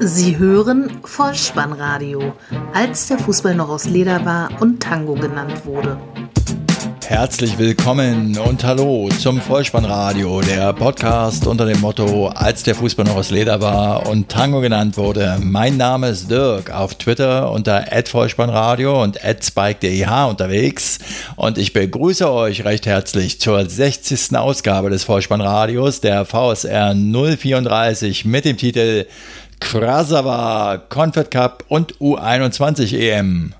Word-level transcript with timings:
Sie 0.00 0.36
hören 0.36 0.90
Vollspannradio, 1.04 2.34
als 2.74 3.08
der 3.08 3.18
Fußball 3.18 3.54
noch 3.54 3.70
aus 3.70 3.86
Leder 3.86 4.24
war 4.26 4.50
und 4.60 4.82
Tango 4.82 5.14
genannt 5.14 5.64
wurde. 5.64 5.96
Herzlich 7.06 7.56
willkommen 7.56 8.36
und 8.36 8.64
hallo 8.64 9.08
zum 9.20 9.40
Vollspannradio, 9.40 10.40
der 10.40 10.72
Podcast 10.72 11.46
unter 11.46 11.64
dem 11.64 11.80
Motto, 11.80 12.26
als 12.26 12.64
der 12.64 12.74
Fußball 12.74 13.06
noch 13.06 13.16
aus 13.16 13.30
Leder 13.30 13.60
war 13.60 14.08
und 14.08 14.28
Tango 14.28 14.60
genannt 14.60 14.96
wurde. 14.96 15.38
Mein 15.40 15.76
Name 15.76 16.08
ist 16.08 16.30
Dirk, 16.30 16.70
auf 16.72 16.96
Twitter 16.96 17.52
unter 17.52 17.86
@vollspannradio 18.04 19.02
und 19.02 19.18
@spike.deh 19.18 20.04
unterwegs 20.28 20.98
und 21.36 21.58
ich 21.58 21.72
begrüße 21.72 22.30
euch 22.30 22.64
recht 22.64 22.86
herzlich 22.86 23.40
zur 23.40 23.64
60. 23.64 24.36
Ausgabe 24.36 24.90
des 24.90 25.04
Vollspannradios, 25.04 26.00
der 26.00 26.24
VSR 26.24 26.92
034 26.92 28.24
mit 28.24 28.44
dem 28.44 28.56
Titel 28.56 29.06
Krasava, 29.60 30.78
Confed 30.88 31.30
Cup 31.30 31.64
und 31.68 31.94
U21 31.98 32.96
EM. 32.96 33.54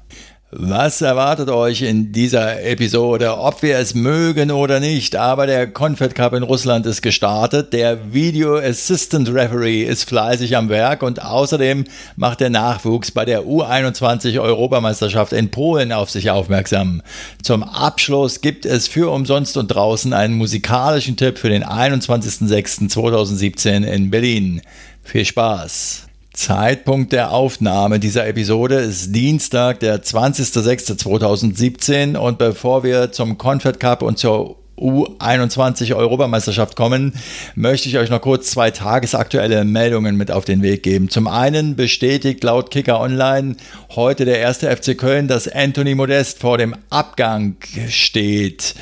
Was 0.53 1.01
erwartet 1.01 1.51
euch 1.51 1.83
in 1.83 2.13
dieser 2.13 2.63
Episode, 2.63 3.37
ob 3.37 3.63
wir 3.63 3.79
es 3.79 3.97
mögen 3.97 4.53
oder 4.53 4.79
nicht? 4.79 5.17
Aber 5.17 5.49
der 5.49 5.67
Confed 5.67 6.15
Cup 6.15 6.35
in 6.35 6.45
Russland 6.45 6.87
ist 6.87 7.03
gestartet. 7.03 7.73
Der 7.73 8.13
Video 8.13 8.57
Assistant 8.57 9.29
Referee 9.29 9.83
ist 9.83 10.09
fleißig 10.09 10.57
am 10.57 10.69
Werk 10.69 11.03
und 11.03 11.21
außerdem 11.21 11.83
macht 12.15 12.39
der 12.39 12.51
Nachwuchs 12.51 13.11
bei 13.11 13.25
der 13.25 13.43
U21 13.43 14.41
Europameisterschaft 14.41 15.33
in 15.33 15.51
Polen 15.51 15.91
auf 15.91 16.11
sich 16.11 16.31
aufmerksam. 16.31 17.03
Zum 17.43 17.65
Abschluss 17.65 18.41
gibt 18.41 18.67
es 18.67 18.87
für 18.87 19.11
umsonst 19.11 19.57
und 19.57 19.67
draußen 19.67 20.13
einen 20.13 20.35
musikalischen 20.35 21.17
Tipp 21.17 21.39
für 21.39 21.49
den 21.49 21.65
21.06.2017 21.65 23.83
in 23.83 24.13
Berlin. 24.13 24.63
Viel 25.03 25.25
Spaß! 25.25 26.06
Zeitpunkt 26.37 27.13
der 27.13 27.33
Aufnahme 27.33 27.99
dieser 27.99 28.27
Episode 28.27 28.75
ist 28.77 29.15
Dienstag, 29.15 29.81
der 29.81 30.03
20.06.2017 30.03 32.15
und 32.17 32.37
bevor 32.37 32.85
wir 32.85 33.11
zum 33.11 33.39
Confed 33.39 33.81
Cup 33.81 34.03
und 34.03 34.19
zur 34.19 34.59
U21 34.79 35.97
Europameisterschaft 35.97 36.77
kommen, 36.77 37.15
möchte 37.55 37.89
ich 37.89 37.97
euch 37.97 38.11
noch 38.11 38.21
kurz 38.21 38.51
zwei 38.51 38.71
tagesaktuelle 38.71 39.65
Meldungen 39.65 40.17
mit 40.17 40.31
auf 40.31 40.45
den 40.45 40.61
Weg 40.61 40.83
geben. 40.83 41.09
Zum 41.09 41.27
einen 41.27 41.75
bestätigt 41.75 42.45
laut 42.45 42.71
Kicker 42.71 43.01
Online 43.01 43.57
heute 43.95 44.27
der 44.27 44.39
erste 44.39 44.71
FC 44.71 44.99
Köln, 44.99 45.29
dass 45.29 45.49
Anthony 45.49 45.95
Modest 45.95 46.41
vor 46.41 46.59
dem 46.59 46.77
Abgang 46.91 47.57
steht. 47.89 48.75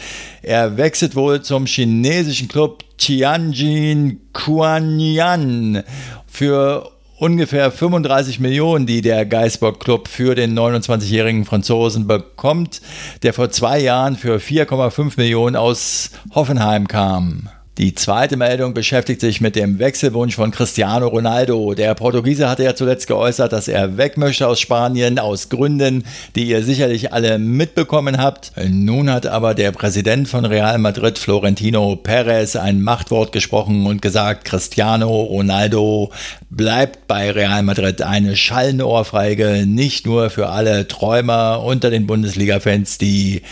Er 0.42 0.76
wechselt 0.76 1.14
wohl 1.14 1.42
zum 1.42 1.66
chinesischen 1.66 2.48
Club 2.48 2.82
Tianjin 2.98 4.20
Quanyan 4.32 5.84
für 6.26 6.90
ungefähr 7.24 7.70
35 7.70 8.38
Millionen, 8.38 8.84
die 8.84 9.00
der 9.00 9.24
Geisbock 9.24 9.80
Club 9.80 10.08
für 10.08 10.34
den 10.34 10.58
29-jährigen 10.58 11.46
Franzosen 11.46 12.06
bekommt, 12.06 12.82
der 13.22 13.32
vor 13.32 13.48
zwei 13.48 13.80
Jahren 13.80 14.16
für 14.16 14.36
4,5 14.36 15.14
Millionen 15.16 15.56
aus 15.56 16.10
Hoffenheim 16.34 16.86
kam. 16.86 17.48
Die 17.76 17.92
zweite 17.92 18.36
Meldung 18.36 18.72
beschäftigt 18.72 19.20
sich 19.20 19.40
mit 19.40 19.56
dem 19.56 19.80
Wechselwunsch 19.80 20.36
von 20.36 20.52
Cristiano 20.52 21.08
Ronaldo. 21.08 21.74
Der 21.74 21.96
Portugiese 21.96 22.48
hatte 22.48 22.62
ja 22.62 22.76
zuletzt 22.76 23.08
geäußert, 23.08 23.52
dass 23.52 23.66
er 23.66 23.96
weg 23.96 24.16
möchte 24.16 24.46
aus 24.46 24.60
Spanien 24.60 25.18
aus 25.18 25.48
Gründen, 25.48 26.04
die 26.36 26.44
ihr 26.44 26.62
sicherlich 26.62 27.12
alle 27.12 27.40
mitbekommen 27.40 28.18
habt. 28.18 28.52
Nun 28.68 29.10
hat 29.10 29.26
aber 29.26 29.54
der 29.54 29.72
Präsident 29.72 30.28
von 30.28 30.44
Real 30.44 30.78
Madrid, 30.78 31.18
Florentino 31.18 31.96
Perez, 31.96 32.54
ein 32.54 32.80
Machtwort 32.80 33.32
gesprochen 33.32 33.86
und 33.86 34.00
gesagt, 34.00 34.44
Cristiano 34.44 35.22
Ronaldo 35.22 36.12
bleibt 36.50 37.08
bei 37.08 37.32
Real 37.32 37.64
Madrid 37.64 38.02
eine 38.02 38.36
schallende 38.36 38.86
Ohrfeige, 38.86 39.64
nicht 39.66 40.06
nur 40.06 40.30
für 40.30 40.50
alle 40.50 40.86
Träumer 40.86 41.64
unter 41.64 41.90
den 41.90 42.06
Bundesliga-Fans, 42.06 42.98
die 42.98 43.42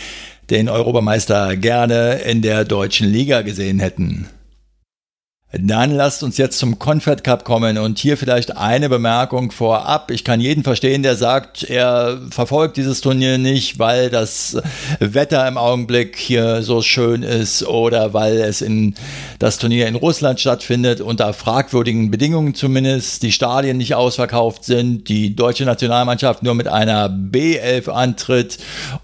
den 0.53 0.69
Europameister 0.69 1.57
gerne 1.57 2.19
in 2.19 2.43
der 2.43 2.63
deutschen 2.63 3.11
Liga 3.11 3.41
gesehen 3.41 3.79
hätten. 3.79 4.27
Dann 5.55 5.91
lasst 5.91 6.23
uns 6.23 6.37
jetzt 6.37 6.57
zum 6.57 6.79
Confed 6.79 7.23
Cup 7.23 7.45
kommen 7.45 7.77
und 7.77 7.99
hier 7.99 8.17
vielleicht 8.17 8.57
eine 8.57 8.89
Bemerkung 8.89 9.51
vorab. 9.51 10.09
Ich 10.09 10.23
kann 10.23 10.41
jeden 10.41 10.63
verstehen, 10.63 11.03
der 11.03 11.15
sagt, 11.15 11.61
er 11.61 12.19
verfolgt 12.31 12.75
dieses 12.75 13.01
Turnier 13.01 13.37
nicht, 13.37 13.77
weil 13.77 14.09
das 14.09 14.57
Wetter 14.99 15.47
im 15.47 15.59
Augenblick 15.59 16.17
hier 16.17 16.63
so 16.63 16.81
schön 16.81 17.21
ist 17.21 17.67
oder 17.67 18.15
weil 18.15 18.37
es 18.37 18.63
in 18.63 18.95
das 19.37 19.59
Turnier 19.59 19.87
in 19.87 19.93
Russland 19.93 20.39
stattfindet 20.39 21.01
unter 21.01 21.33
fragwürdigen 21.33 22.09
Bedingungen 22.09 22.55
zumindest, 22.55 23.21
die 23.21 23.31
Stadien 23.31 23.77
nicht 23.77 23.93
ausverkauft 23.93 24.65
sind, 24.65 25.07
die 25.07 25.35
deutsche 25.35 25.65
Nationalmannschaft 25.65 26.41
nur 26.41 26.55
mit 26.55 26.67
einer 26.67 27.09
B11 27.09 27.89
antritt 27.89 28.57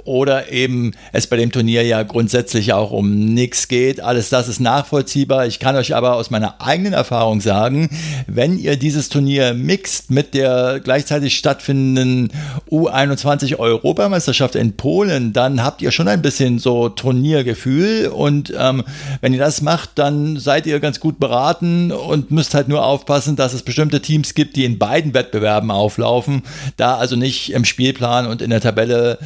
oder 0.04 0.52
eben 0.52 0.94
es 1.12 1.28
bei 1.28 1.38
dem 1.38 1.52
Turnier 1.52 1.84
ja 1.84 2.02
grundsätzlich 2.02 2.74
auch 2.74 2.90
um 2.90 3.34
nichts 3.36 3.68
geht. 3.68 4.02
Alles 4.02 4.30
das 4.30 4.48
ist 4.48 4.60
nachvollziehbar. 4.60 5.46
Ich 5.46 5.60
kann 5.60 5.76
euch 5.76 5.96
aber 5.96 6.16
aus 6.16 6.32
meiner 6.32 6.39
meiner 6.40 6.62
eigenen 6.62 6.94
Erfahrung 6.94 7.42
sagen, 7.42 7.90
wenn 8.26 8.58
ihr 8.58 8.78
dieses 8.78 9.10
Turnier 9.10 9.54
mixt 9.54 10.10
mit 10.10 10.34
der 10.34 10.80
gleichzeitig 10.82 11.38
stattfindenden 11.38 12.32
U21 12.72 13.58
Europameisterschaft 13.60 14.56
in 14.56 14.78
Polen, 14.78 15.34
dann 15.34 15.64
habt 15.64 15.82
ihr 15.82 15.92
schon 15.92 16.08
ein 16.08 16.22
bisschen 16.22 16.58
so 16.58 16.88
Turniergefühl. 16.88 18.08
Und 18.08 18.54
ähm, 18.58 18.84
wenn 19.20 19.34
ihr 19.34 19.40
das 19.40 19.62
macht, 19.62 19.92
dann 19.96 20.38
seid 20.38 20.66
ihr 20.66 20.80
ganz 20.80 21.02
gut 21.02 21.20
beraten 21.20 21.92
und 21.92 22.32
müsst 22.32 22.54
halt 22.54 22.70
nur 22.70 22.86
aufpassen, 22.86 23.36
dass 23.36 23.54
es 23.54 23.64
bestimmte 23.64 24.02
Teams 24.02 24.34
gibt, 24.34 24.56
die 24.56 24.64
in 24.64 24.80
beiden 24.80 25.14
Wettbewerben 25.14 25.72
auflaufen, 25.72 26.44
da 26.78 26.96
also 26.96 27.18
nicht 27.18 27.52
im 27.52 27.66
Spielplan 27.66 28.28
und 28.28 28.42
in 28.42 28.50
der 28.50 28.62
Tabelle 28.62 29.20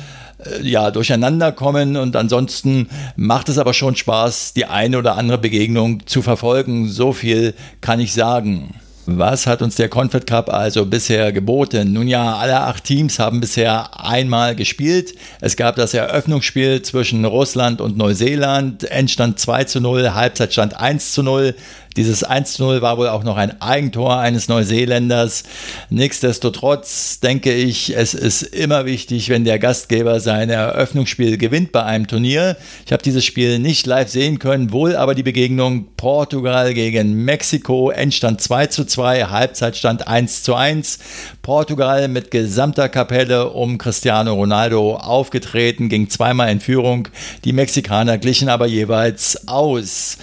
ja, 0.62 0.92
durcheinander 0.92 1.52
kommen 1.52 1.98
und 1.98 2.16
ansonsten 2.16 2.90
macht 3.16 3.50
es 3.50 3.58
aber 3.58 3.74
schon 3.74 3.96
Spaß, 3.96 4.54
die 4.54 4.66
eine 4.66 4.98
oder 4.98 5.18
andere 5.18 5.38
Begegnung 5.38 6.06
zu 6.06 6.22
verfolgen. 6.22 6.90
So 6.90 7.14
viel 7.14 7.54
kann 7.82 8.00
ich 8.00 8.14
sagen. 8.14 8.76
Was 9.06 9.48
hat 9.48 9.62
uns 9.62 9.76
der 9.76 9.90
Confed 9.90 10.26
Cup 10.26 10.50
also 10.50 10.86
bisher 10.86 11.34
geboten? 11.34 11.92
Nun 11.92 12.08
ja, 12.08 12.38
alle 12.38 12.62
acht 12.62 12.86
Teams 12.86 13.20
haben 13.20 13.42
bisher 13.42 14.00
einmal 14.00 14.56
gespielt. 14.56 15.14
Es 15.42 15.58
gab 15.58 15.76
das 15.76 15.94
Eröffnungsspiel 15.94 16.82
zwischen 16.84 17.26
Russland 17.26 17.82
und 17.82 17.98
Neuseeland. 17.98 18.86
Endstand 18.86 19.40
2 19.40 19.66
zu 19.66 19.82
0, 19.82 20.14
Halbzeitstand 20.14 20.80
1 20.80 21.12
zu 21.12 21.22
0. 21.22 21.54
Dieses 21.96 22.26
1-0 22.26 22.82
war 22.82 22.98
wohl 22.98 23.08
auch 23.08 23.24
noch 23.24 23.38
ein 23.38 23.62
Eigentor 23.62 24.18
eines 24.18 24.48
Neuseeländers. 24.48 25.44
Nichtsdestotrotz 25.90 27.20
denke 27.20 27.54
ich, 27.54 27.96
es 27.96 28.14
ist 28.14 28.42
immer 28.42 28.86
wichtig, 28.86 29.30
wenn 29.30 29.46
der 29.46 29.60
Gastgeber 29.60 30.20
sein 30.20 30.50
Eröffnungsspiel 30.50 31.38
gewinnt 31.38 31.72
bei 31.72 31.84
einem 31.84 32.08
Turnier. 32.08 32.58
Ich 32.86 32.92
habe 32.92 33.04
dieses 33.04 33.24
Spiel 33.24 33.60
nicht 33.60 33.86
live 33.86 34.10
sehen 34.10 34.40
können, 34.40 34.72
wohl 34.72 34.96
aber 34.96 35.14
die 35.14 35.24
Begegnung 35.24 35.88
Portugal 35.98 36.74
gegen 36.74 37.26
Mexiko, 37.26 37.92
Endstand 37.92 38.42
2 38.42 38.68
zu 38.68 38.86
2, 38.86 39.26
Halbzeitstand 39.26 40.08
1 40.08 40.44
zu 40.44 40.56
1. 40.56 41.00
Portugal 41.42 42.08
mit 42.08 42.32
gesamter 42.32 42.90
Kapelle 42.90 43.50
um 43.50 43.78
Cristiano 43.78 44.34
Ronaldo 44.34 44.96
aufgetreten, 44.96 45.90
ging 45.90 46.10
zweimal 46.10 46.50
in 46.50 46.60
Führung. 46.60 47.08
Die 47.44 47.54
Mexikaner 47.54 48.18
glichen 48.18 48.50
aber 48.50 48.66
jeweils 48.66 49.48
aus. 49.48 50.18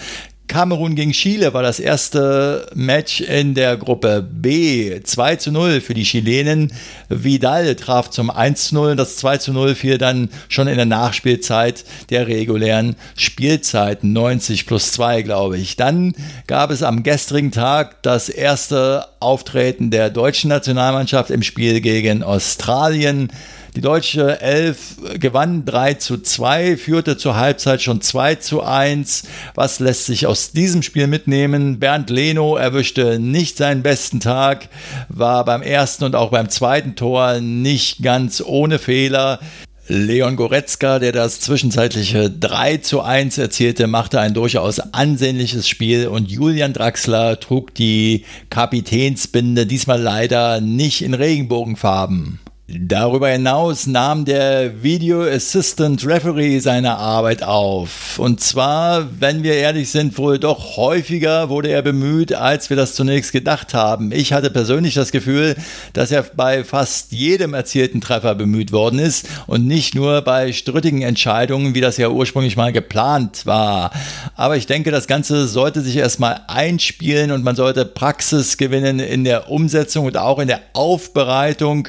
Kamerun 0.51 0.97
gegen 0.97 1.13
Chile 1.13 1.55
war 1.55 1.63
das 1.63 1.79
erste 1.79 2.67
Match 2.75 3.21
in 3.21 3.55
der 3.55 3.77
Gruppe 3.77 4.21
B. 4.29 5.01
2 5.01 5.37
zu 5.37 5.53
0 5.53 5.81
für 5.81 5.95
die 5.95 6.03
Chilenen. 6.03 6.73
Vidal 7.09 7.77
traf 7.77 8.11
zum 8.11 8.31
1 8.31 8.65
zu 8.65 8.75
0. 8.75 8.97
Das 8.97 9.17
2 9.19 9.39
zu 9.39 9.53
0 9.53 9.77
fiel 9.77 9.97
dann 9.97 10.29
schon 10.49 10.67
in 10.67 10.75
der 10.75 10.87
Nachspielzeit 10.87 11.85
der 12.11 12.27
regulären 12.27 12.97
Spielzeit. 13.15 14.03
90 14.03 14.67
plus 14.67 14.91
2, 14.91 15.23
glaube 15.23 15.57
ich. 15.57 15.77
Dann 15.77 16.15
gab 16.49 16.73
es 16.73 16.83
am 16.83 17.05
gestrigen 17.05 17.53
Tag 17.53 18.03
das 18.03 18.29
erste 18.29 19.07
Auftreten 19.21 19.93
der 19.93 20.11
deutschen 20.11 20.49
Nationalmannschaft 20.49 21.31
im 21.31 21.45
Spiel 21.45 21.81
gegen 21.81 22.25
Australien. 22.25 23.31
Die 23.77 23.81
deutsche 23.83 24.41
Elf 24.41 24.97
gewann 25.15 25.65
3 25.65 25.95
zu 25.95 26.19
2, 26.19 26.77
führte 26.77 27.17
zur 27.17 27.37
Halbzeit 27.37 27.81
schon 27.81 28.01
2 28.01 28.35
zu 28.37 28.63
1. 28.63 29.23
Was 29.55 29.79
lässt 29.79 30.07
sich 30.07 30.27
aus 30.27 30.51
diesem 30.51 30.83
Spiel 30.83 31.07
mitnehmen? 31.07 31.79
Bernd 31.79 32.11
Leno 32.11 32.57
erwischte 32.57 33.21
nicht 33.21 33.57
seinen 33.57 33.83
besten 33.83 34.19
Tag, 34.19 34.69
war 35.09 35.45
beim 35.45 35.63
ersten 35.63 36.03
und 36.03 36.17
auch 36.17 36.31
beim 36.31 36.49
zweiten 36.49 36.97
Tor 36.97 37.41
nicht 37.41 38.03
ganz 38.03 38.43
ohne 38.45 38.81
Fehler. 38.81 39.39
Leon 39.87 40.35
Goretzka, 40.37 40.99
der 40.99 41.13
das 41.13 41.41
zwischenzeitliche 41.41 42.29
3 42.29 42.79
zu 42.79 43.03
1 43.03 43.39
erzielte, 43.39 43.87
machte 43.87 44.21
ein 44.21 44.35
durchaus 44.35 44.81
ansehnliches 44.81 45.69
Spiel 45.69 46.09
und 46.09 46.29
Julian 46.29 46.73
Draxler 46.73 47.39
trug 47.39 47.73
die 47.75 48.25
Kapitänsbinde 48.51 49.67
diesmal 49.67 50.01
leider 50.01 50.61
nicht 50.61 51.03
in 51.03 51.15
Regenbogenfarben. 51.15 52.41
Darüber 52.73 53.29
hinaus 53.29 53.89
nahm 53.89 54.25
der 54.25 54.85
Video 54.85 55.23
Assistant 55.23 56.07
Referee 56.07 56.61
seine 56.61 56.99
Arbeit 56.99 57.43
auf. 57.43 58.17
Und 58.21 58.41
zwar, 58.41 59.09
wenn 59.19 59.43
wir 59.43 59.55
ehrlich 59.55 59.91
sind, 59.91 60.17
wohl 60.19 60.39
doch 60.39 60.77
häufiger 60.77 61.49
wurde 61.49 61.71
er 61.71 61.83
bemüht, 61.83 62.33
als 62.33 62.71
wir 62.71 62.77
das 62.77 62.95
zunächst 62.95 63.33
gedacht 63.33 63.75
haben. 63.75 64.13
Ich 64.13 64.33
hatte 64.33 64.51
persönlich 64.51 64.95
das 64.95 65.11
Gefühl, 65.11 65.57
dass 65.95 66.13
er 66.13 66.23
bei 66.23 66.63
fast 66.63 67.11
jedem 67.11 67.55
erzielten 67.55 68.01
Treffer 68.01 68.37
bemüht 68.37 68.71
worden 68.71 69.01
ist 69.01 69.27
und 69.49 69.67
nicht 69.67 69.97
nur 69.97 70.23
bei 70.23 70.53
strittigen 70.53 71.03
Entscheidungen, 71.03 71.75
wie 71.75 71.81
das 71.81 71.97
ja 71.97 72.09
ursprünglich 72.09 72.57
mal 72.57 72.73
geplant 72.73 73.47
war. 73.47 73.91
Aber 74.37 74.57
ich 74.57 74.67
denke, 74.67 74.93
das 74.93 75.09
Ganze 75.09 75.49
sollte 75.49 75.81
sich 75.81 75.97
erstmal 75.97 76.43
einspielen 76.47 77.33
und 77.33 77.43
man 77.43 77.57
sollte 77.57 77.85
Praxis 77.85 78.59
gewinnen 78.59 79.01
in 79.01 79.25
der 79.25 79.51
Umsetzung 79.51 80.07
und 80.07 80.17
auch 80.17 80.39
in 80.39 80.47
der 80.47 80.61
Aufbereitung 80.73 81.89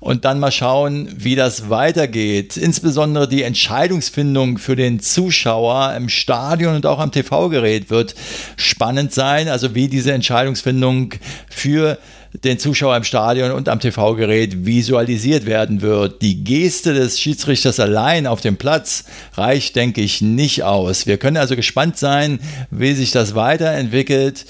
und 0.00 0.21
dann 0.24 0.40
mal 0.40 0.52
schauen, 0.52 1.08
wie 1.16 1.34
das 1.34 1.68
weitergeht. 1.68 2.56
Insbesondere 2.56 3.28
die 3.28 3.42
Entscheidungsfindung 3.42 4.58
für 4.58 4.76
den 4.76 5.00
Zuschauer 5.00 5.94
im 5.96 6.08
Stadion 6.08 6.74
und 6.74 6.86
auch 6.86 6.98
am 6.98 7.12
TV-Gerät 7.12 7.90
wird 7.90 8.14
spannend 8.56 9.12
sein. 9.12 9.48
Also 9.48 9.74
wie 9.74 9.88
diese 9.88 10.12
Entscheidungsfindung 10.12 11.14
für 11.48 11.98
den 12.44 12.58
Zuschauer 12.58 12.96
im 12.96 13.04
Stadion 13.04 13.50
und 13.52 13.68
am 13.68 13.78
TV-Gerät 13.78 14.64
visualisiert 14.64 15.44
werden 15.44 15.82
wird. 15.82 16.22
Die 16.22 16.42
Geste 16.42 16.94
des 16.94 17.20
Schiedsrichters 17.20 17.78
allein 17.78 18.26
auf 18.26 18.40
dem 18.40 18.56
Platz 18.56 19.04
reicht, 19.34 19.76
denke 19.76 20.00
ich, 20.00 20.22
nicht 20.22 20.62
aus. 20.62 21.06
Wir 21.06 21.18
können 21.18 21.36
also 21.36 21.56
gespannt 21.56 21.98
sein, 21.98 22.40
wie 22.70 22.94
sich 22.94 23.10
das 23.10 23.34
weiterentwickelt. 23.34 24.46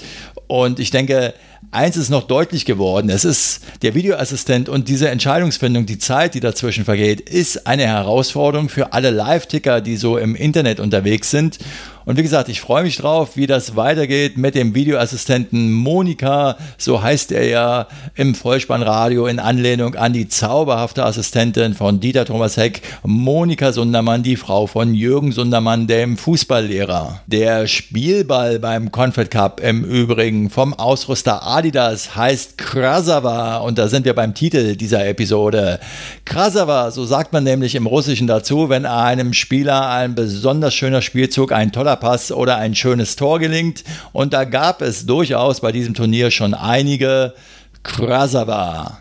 Und 0.47 0.79
ich 0.79 0.91
denke, 0.91 1.33
eins 1.71 1.97
ist 1.97 2.09
noch 2.09 2.23
deutlich 2.27 2.65
geworden. 2.65 3.09
Es 3.09 3.25
ist 3.25 3.61
der 3.81 3.95
Videoassistent 3.95 4.69
und 4.69 4.87
diese 4.87 5.09
Entscheidungsfindung, 5.09 5.85
die 5.85 5.99
Zeit, 5.99 6.33
die 6.33 6.39
dazwischen 6.39 6.85
vergeht, 6.85 7.21
ist 7.21 7.67
eine 7.67 7.87
Herausforderung 7.87 8.69
für 8.69 8.93
alle 8.93 9.11
Live-Ticker, 9.11 9.81
die 9.81 9.97
so 9.97 10.17
im 10.17 10.35
Internet 10.35 10.79
unterwegs 10.79 11.31
sind. 11.31 11.59
Und 12.05 12.17
wie 12.17 12.23
gesagt, 12.23 12.49
ich 12.49 12.59
freue 12.59 12.83
mich 12.83 12.97
drauf, 12.97 13.37
wie 13.37 13.47
das 13.47 13.75
weitergeht 13.75 14.37
mit 14.37 14.55
dem 14.55 14.75
Videoassistenten 14.75 15.71
Monika, 15.71 16.57
so 16.77 17.01
heißt 17.01 17.31
er 17.31 17.47
ja 17.47 17.87
im 18.15 18.35
Vollspannradio 18.35 19.27
in 19.27 19.39
Anlehnung 19.39 19.95
an 19.95 20.11
die 20.11 20.27
zauberhafte 20.27 21.05
Assistentin 21.05 21.73
von 21.73 22.01
Dieter 22.01 22.25
Thomas 22.25 22.57
Heck, 22.57 22.81
Monika 23.03 23.71
Sundermann, 23.71 24.23
die 24.23 24.35
Frau 24.35 24.67
von 24.67 24.93
Jürgen 24.93 25.31
Sundermann, 25.31 25.87
dem 25.87 26.17
Fußballlehrer. 26.17 27.21
Der 27.27 27.67
Spielball 27.67 28.59
beim 28.59 28.91
Confed 28.91 29.31
Cup 29.31 29.61
im 29.61 29.85
Übrigen 29.85 30.49
vom 30.49 30.73
Ausrüster 30.73 31.43
Adidas 31.53 32.15
heißt 32.15 32.57
Krasava 32.57 33.57
und 33.57 33.77
da 33.77 33.87
sind 33.87 34.05
wir 34.05 34.15
beim 34.15 34.33
Titel 34.33 34.75
dieser 34.75 35.05
Episode. 35.05 35.79
Krasava, 36.25 36.89
so 36.89 37.05
sagt 37.05 37.31
man 37.31 37.43
nämlich 37.43 37.75
im 37.75 37.85
Russischen 37.85 38.25
dazu, 38.25 38.69
wenn 38.69 38.87
einem 38.87 39.33
Spieler 39.33 39.87
ein 39.89 40.15
besonders 40.15 40.73
schöner 40.73 41.03
Spielzug, 41.03 41.51
ein 41.51 41.71
toller 41.71 41.95
Pass 41.95 42.31
oder 42.31 42.57
ein 42.57 42.73
schönes 42.73 43.15
Tor 43.15 43.39
gelingt. 43.39 43.83
Und 44.13 44.33
da 44.33 44.45
gab 44.45 44.81
es 44.81 45.05
durchaus 45.05 45.61
bei 45.61 45.71
diesem 45.71 45.93
Turnier 45.93 46.31
schon 46.31 46.55
einige. 46.55 47.35
Krasava. 47.83 48.97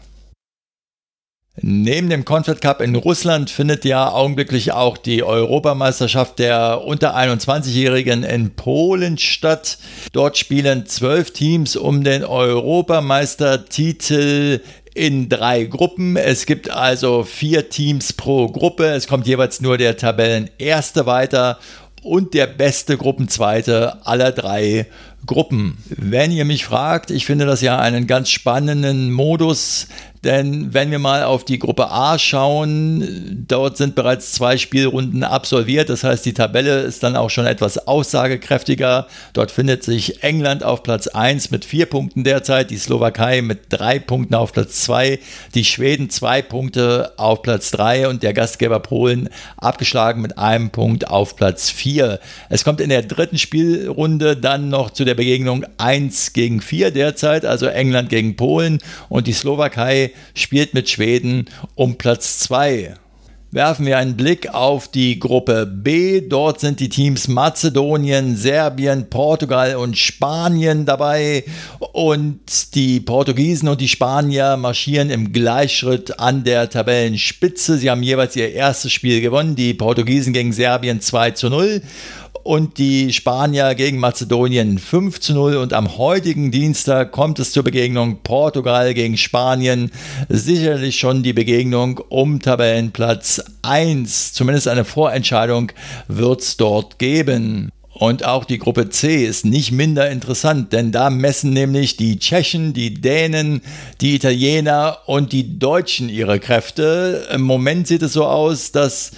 Neben 1.61 2.09
dem 2.09 2.25
Confed 2.25 2.63
Cup 2.63 2.81
in 2.81 2.97
Russland 2.97 3.51
findet 3.51 3.85
ja 3.85 4.11
augenblicklich 4.11 4.73
auch 4.73 4.97
die 4.97 5.23
Europameisterschaft 5.23 6.39
der 6.39 6.83
unter 6.83 7.15
21-Jährigen 7.15 8.25
in 8.25 8.55
Polen 8.55 9.19
statt. 9.19 9.77
Dort 10.13 10.39
spielen 10.39 10.87
zwölf 10.87 11.31
Teams 11.33 11.77
um 11.77 12.05
den 12.05 12.25
Europameistertitel 12.25 14.63
in 14.95 15.29
drei 15.29 15.65
Gruppen. 15.65 16.17
Es 16.17 16.47
gibt 16.47 16.71
also 16.71 17.23
vier 17.23 17.69
Teams 17.69 18.15
pro 18.15 18.49
Gruppe. 18.49 18.87
Es 18.87 19.07
kommt 19.07 19.27
jeweils 19.27 19.61
nur 19.61 19.77
der 19.77 19.99
Tabellenerste 19.99 21.05
weiter 21.05 21.59
und 22.03 22.33
der 22.33 22.47
beste 22.47 22.97
Gruppenzweite 22.97 24.07
aller 24.07 24.33
drei 24.33 24.87
Gruppen. 25.27 25.79
Wenn 25.89 26.33
ihr 26.33 26.45
mich 26.45 26.65
fragt, 26.65 27.11
ich 27.11 27.27
finde 27.27 27.47
das 27.47 27.61
ja 27.61 27.79
einen 27.79 28.07
ganz 28.07 28.31
spannenden 28.31 29.13
Modus, 29.13 29.87
denn 30.25 30.73
wenn 30.73 30.93
wir 30.93 31.01
mal 31.01 31.25
auf 31.25 31.45
die 31.45 31.59
Gruppe 31.59 31.91
A 31.91 32.17
schauen, 32.17 33.45
dort 33.49 33.77
sind 33.77 33.97
bereits 33.97 34.33
zwei 34.33 34.57
Spielrunden 34.57 35.25
absolviert. 35.25 35.89
Das 35.89 36.05
heißt, 36.05 36.25
die 36.25 36.33
Tabelle 36.33 36.83
ist 36.83 37.03
dann 37.03 37.17
auch 37.17 37.29
schon 37.29 37.45
etwas 37.45 37.89
aussagekräftiger. 37.89 39.09
Dort 39.33 39.51
findet 39.51 39.83
sich 39.83 40.23
England 40.23 40.63
auf 40.63 40.85
Platz 40.85 41.09
1 41.09 41.51
mit 41.51 41.65
vier 41.65 41.87
Punkten 41.87 42.23
derzeit, 42.23 42.71
die 42.71 42.77
Slowakei 42.77 43.43
mit 43.43 43.63
drei 43.71 43.99
Punkten 43.99 44.37
auf 44.37 44.53
Platz 44.53 44.83
2, 44.83 45.19
die 45.57 45.65
Schweden 45.65 46.09
zwei 46.09 46.41
Punkte 46.41 47.15
auf 47.17 47.43
Platz 47.43 47.73
3 47.73 48.07
und 48.07 48.23
der 48.23 48.33
Gastgeber 48.33 48.79
Polen 48.79 49.29
abgeschlagen 49.57 50.23
mit 50.23 50.39
einem 50.39 50.71
Punkt 50.71 51.09
auf 51.09 51.35
Platz 51.35 51.69
4. 51.69 52.21
Es 52.49 52.63
kommt 52.63 52.81
in 52.81 52.91
der 52.91 53.03
dritten 53.03 53.39
Spielrunde 53.39 54.37
dann 54.37 54.69
noch 54.69 54.91
zu 54.91 55.05
der 55.05 55.12
Begegnung 55.15 55.65
1 55.79 56.33
gegen 56.33 56.61
4 56.61 56.91
derzeit, 56.91 57.45
also 57.45 57.67
England 57.67 58.09
gegen 58.09 58.37
Polen 58.37 58.79
und 59.09 59.27
die 59.27 59.33
Slowakei 59.33 60.13
spielt 60.35 60.75
mit 60.75 60.89
Schweden 60.89 61.47
um 61.75 61.97
Platz 61.97 62.39
2. 62.41 62.95
Werfen 63.55 63.85
wir 63.85 63.99
einen 63.99 64.17
Blick 64.17 64.49
auf 64.55 64.89
die 64.89 65.19
Gruppe 65.19 65.67
B. 65.67 66.23
Dort 66.23 66.59
sind 66.59 66.81
die 66.81 66.89
Teams 66.89 67.29
Mazedonien, 67.29 68.35
Serbien, 68.35 69.11
Portugal 69.11 69.77
und 69.77 69.99
Spanien 69.99 70.87
dabei. 70.87 71.45
Und 71.79 72.75
die 72.75 73.01
Portugiesen 73.01 73.69
und 73.69 73.83
die 73.83 73.89
Spanier 73.89 74.57
marschieren 74.57 75.11
im 75.11 75.35
Gleichschritt 75.35 76.19
an 76.19 76.45
der 76.45 76.71
Tabellenspitze. 76.71 77.77
Sie 77.77 77.91
haben 77.91 78.03
jeweils 78.03 78.37
ihr 78.37 78.53
erstes 78.53 78.91
Spiel 78.91 79.21
gewonnen. 79.21 79.55
Die 79.55 79.75
Portugiesen 79.75 80.33
gegen 80.33 80.55
Serbien 80.55 81.03
2 81.03 81.33
zu 81.33 81.51
0 81.51 81.83
und 82.43 82.79
die 82.79 83.13
Spanier 83.13 83.75
gegen 83.75 83.99
Mazedonien 83.99 84.79
5 84.79 85.21
zu 85.21 85.35
0 85.35 85.57
und 85.57 85.73
am 85.73 85.97
heutigen 85.97 86.51
Dienstag 86.51 87.13
kommt 87.13 87.39
es 87.39 87.53
zur 87.53 87.63
Begegnung 87.63 88.19
Portugal 88.23 88.95
gegen 88.95 89.17
Spanien. 89.17 89.91
Sicherlich 90.29 90.99
schon 90.99 91.23
die 91.23 91.33
Begegnung 91.33 91.99
um 92.09 92.41
Tabellenplatz 92.41 93.43
1. 93.63 94.33
Zumindest 94.33 94.69
eine 94.69 94.85
Vorentscheidung 94.85 95.73
wird 96.09 96.41
es 96.41 96.57
dort 96.57 96.99
geben. 96.99 97.71
Und 97.95 98.25
auch 98.25 98.45
die 98.45 98.59
Gruppe 98.59 98.89
C 98.89 99.25
ist 99.25 99.45
nicht 99.45 99.71
minder 99.71 100.11
interessant, 100.11 100.73
denn 100.73 100.91
da 100.91 101.11
messen 101.11 101.53
nämlich 101.53 101.97
die 101.97 102.19
Tschechen, 102.19 102.73
die 102.73 102.95
Dänen, 102.95 103.61
die 104.01 104.17
Italiener 104.17 104.99
und 105.07 105.33
die 105.33 105.59
Deutschen 105.59 106.09
ihre 106.09 106.41
Kräfte. 106.41 107.29
Im 107.33 107.43
Moment 107.43 107.87
sieht 107.87 108.03
es 108.03 108.15
so 108.15 108.25
aus, 108.25 108.73
dass 108.73 109.13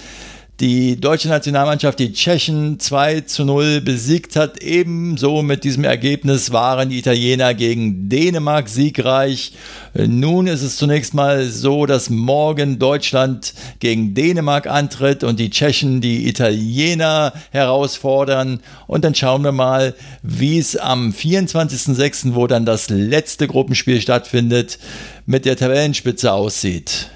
die 0.61 0.99
deutsche 0.99 1.27
Nationalmannschaft 1.27 1.99
die 1.99 2.13
Tschechen 2.13 2.79
2 2.79 3.21
zu 3.21 3.43
0 3.43 3.81
besiegt 3.81 4.37
hat. 4.37 4.61
Ebenso 4.61 5.41
mit 5.41 5.65
diesem 5.65 5.83
Ergebnis 5.83 6.53
waren 6.53 6.89
die 6.89 6.99
Italiener 6.99 7.53
gegen 7.53 8.07
Dänemark 8.07 8.69
siegreich. 8.69 9.51
Nun 9.93 10.47
ist 10.47 10.61
es 10.61 10.77
zunächst 10.77 11.13
mal 11.13 11.45
so, 11.45 11.85
dass 11.85 12.09
morgen 12.09 12.79
Deutschland 12.79 13.53
gegen 13.79 14.13
Dänemark 14.13 14.67
antritt 14.67 15.25
und 15.25 15.39
die 15.41 15.49
Tschechen 15.49 15.99
die 15.99 16.27
Italiener 16.27 17.33
herausfordern. 17.51 18.61
Und 18.87 19.03
dann 19.03 19.13
schauen 19.13 19.43
wir 19.43 19.51
mal, 19.51 19.93
wie 20.23 20.57
es 20.57 20.77
am 20.77 21.11
24.06., 21.11 22.33
wo 22.33 22.47
dann 22.47 22.65
das 22.65 22.89
letzte 22.89 23.47
Gruppenspiel 23.47 23.99
stattfindet, 23.99 24.79
mit 25.25 25.43
der 25.43 25.57
Tabellenspitze 25.57 26.31
aussieht. 26.31 27.09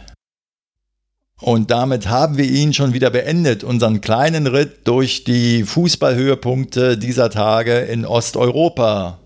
Und 1.41 1.71
damit 1.71 2.09
haben 2.09 2.37
wir 2.37 2.45
ihn 2.45 2.73
schon 2.73 2.93
wieder 2.93 3.09
beendet, 3.09 3.63
unseren 3.63 4.01
kleinen 4.01 4.45
Ritt 4.45 4.85
durch 4.87 5.23
die 5.23 5.63
Fußballhöhepunkte 5.63 6.97
dieser 6.97 7.29
Tage 7.29 7.77
in 7.79 8.05
Osteuropa. 8.05 9.19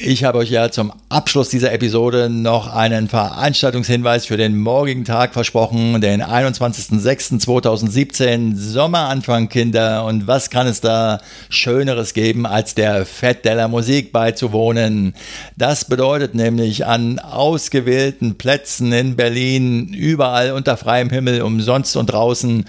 Ich 0.00 0.22
habe 0.22 0.38
euch 0.38 0.50
ja 0.50 0.70
zum 0.70 0.92
Abschluss 1.08 1.48
dieser 1.48 1.72
Episode 1.72 2.30
noch 2.30 2.72
einen 2.72 3.08
Veranstaltungshinweis 3.08 4.26
für 4.26 4.36
den 4.36 4.56
morgigen 4.56 5.04
Tag 5.04 5.32
versprochen, 5.32 6.00
den 6.00 6.22
21.06.2017, 6.22 8.54
Sommeranfang, 8.54 9.48
Kinder. 9.48 10.04
Und 10.04 10.28
was 10.28 10.50
kann 10.50 10.68
es 10.68 10.80
da 10.80 11.18
Schöneres 11.48 12.14
geben, 12.14 12.46
als 12.46 12.76
der 12.76 13.06
Fett 13.06 13.44
der 13.44 13.66
Musik 13.66 14.12
beizuwohnen? 14.12 15.14
Das 15.56 15.86
bedeutet 15.86 16.36
nämlich 16.36 16.86
an 16.86 17.18
ausgewählten 17.18 18.38
Plätzen 18.38 18.92
in 18.92 19.16
Berlin, 19.16 19.92
überall 19.92 20.52
unter 20.52 20.76
freiem 20.76 21.10
Himmel, 21.10 21.42
umsonst 21.42 21.96
und 21.96 22.06
draußen, 22.06 22.66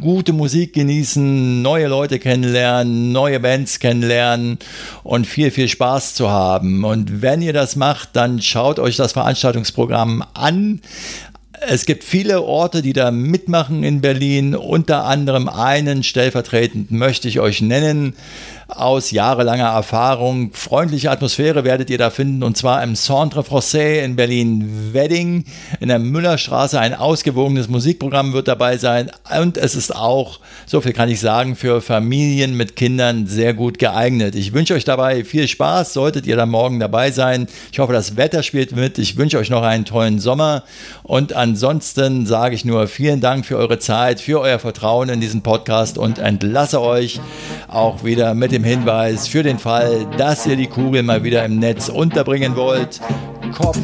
gute 0.00 0.32
Musik 0.32 0.72
genießen, 0.72 1.62
neue 1.62 1.86
Leute 1.86 2.18
kennenlernen, 2.18 3.12
neue 3.12 3.38
Bands 3.38 3.78
kennenlernen 3.78 4.58
und 5.04 5.28
viel, 5.28 5.52
viel 5.52 5.68
Spaß 5.68 6.14
zu 6.14 6.28
haben 6.28 6.71
haben. 6.72 6.84
Und 6.84 7.22
wenn 7.22 7.42
ihr 7.42 7.52
das 7.52 7.76
macht, 7.76 8.10
dann 8.14 8.40
schaut 8.40 8.78
euch 8.78 8.96
das 8.96 9.12
Veranstaltungsprogramm 9.12 10.24
an. 10.34 10.80
Es 11.68 11.86
gibt 11.86 12.02
viele 12.02 12.42
Orte, 12.42 12.82
die 12.82 12.92
da 12.92 13.10
mitmachen 13.10 13.84
in 13.84 14.00
Berlin. 14.00 14.56
Unter 14.56 15.04
anderem 15.04 15.48
einen 15.48 16.02
stellvertretend 16.02 16.90
möchte 16.90 17.28
ich 17.28 17.38
euch 17.38 17.60
nennen. 17.60 18.14
Aus 18.76 19.10
jahrelanger 19.10 19.68
Erfahrung. 19.68 20.52
Freundliche 20.52 21.10
Atmosphäre 21.10 21.64
werdet 21.64 21.90
ihr 21.90 21.98
da 21.98 22.10
finden 22.10 22.42
und 22.42 22.56
zwar 22.56 22.82
im 22.82 22.94
Centre 22.94 23.40
Français 23.42 24.02
in 24.02 24.16
Berlin-Wedding 24.16 25.44
in 25.80 25.88
der 25.88 25.98
Müllerstraße. 25.98 26.78
Ein 26.78 26.94
ausgewogenes 26.94 27.68
Musikprogramm 27.68 28.32
wird 28.32 28.48
dabei 28.48 28.76
sein 28.78 29.10
und 29.38 29.56
es 29.56 29.74
ist 29.74 29.94
auch, 29.94 30.40
so 30.66 30.80
viel 30.80 30.92
kann 30.92 31.08
ich 31.08 31.20
sagen, 31.20 31.56
für 31.56 31.80
Familien 31.80 32.56
mit 32.56 32.76
Kindern 32.76 33.26
sehr 33.26 33.54
gut 33.54 33.78
geeignet. 33.78 34.34
Ich 34.34 34.52
wünsche 34.52 34.74
euch 34.74 34.84
dabei 34.84 35.24
viel 35.24 35.48
Spaß, 35.48 35.92
solltet 35.92 36.26
ihr 36.26 36.36
da 36.36 36.46
morgen 36.46 36.80
dabei 36.80 37.10
sein. 37.10 37.48
Ich 37.72 37.78
hoffe, 37.78 37.92
das 37.92 38.16
Wetter 38.16 38.42
spielt 38.42 38.74
mit. 38.74 38.98
Ich 38.98 39.16
wünsche 39.16 39.38
euch 39.38 39.50
noch 39.50 39.62
einen 39.62 39.84
tollen 39.84 40.18
Sommer 40.18 40.64
und 41.02 41.34
ansonsten 41.34 42.26
sage 42.26 42.54
ich 42.54 42.64
nur 42.64 42.86
vielen 42.86 43.20
Dank 43.20 43.44
für 43.44 43.56
eure 43.56 43.78
Zeit, 43.78 44.20
für 44.20 44.40
euer 44.40 44.58
Vertrauen 44.58 45.08
in 45.08 45.20
diesen 45.20 45.42
Podcast 45.42 45.98
und 45.98 46.18
entlasse 46.18 46.80
euch 46.80 47.20
auch 47.68 48.04
wieder 48.04 48.34
mit 48.34 48.52
dem 48.62 48.64
Hinweis 48.64 49.26
für 49.26 49.42
den 49.42 49.58
Fall, 49.58 50.06
dass 50.16 50.46
ihr 50.46 50.54
die 50.56 50.68
Kugel 50.68 51.02
mal 51.02 51.24
wieder 51.24 51.44
im 51.44 51.58
Netz 51.58 51.88
unterbringen 51.88 52.54
wollt. 52.54 53.00
Kopf, 53.56 53.78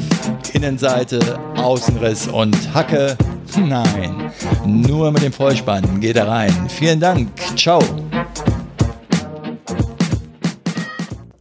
Innenseite, 0.53 1.39
Außenriss 1.57 2.29
und 2.29 2.57
Hacke. 2.75 3.17
Nein, 3.59 4.31
nur 4.65 5.11
mit 5.11 5.23
dem 5.23 5.33
Vollspann 5.33 6.01
geht 6.01 6.17
er 6.17 6.29
rein. 6.29 6.53
Vielen 6.69 7.01
Dank. 7.01 7.29
Ciao. 7.57 7.81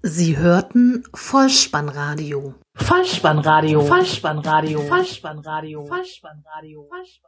Sie 0.01 0.37
hörten 0.37 1.03
Vollspannradio. 1.13 2.55
Vollspannradio. 2.75 3.81
Vollspannradio. 3.81 4.81
Vollspannradio. 4.81 5.85
Vollspannradio. 5.85 6.85
Vollspannradio. 6.87 7.26